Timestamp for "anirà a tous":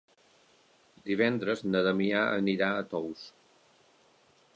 2.39-3.29